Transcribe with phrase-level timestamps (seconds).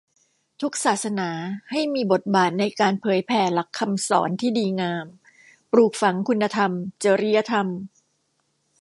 [0.61, 1.29] ทุกศาสนา
[1.71, 5.05] ให้มีบทบาทในการเผยแผ่หลักคำสอนที่ดีงาม
[5.71, 6.71] ปลูกฝังคุณธรรม
[7.03, 7.67] จริยธรรม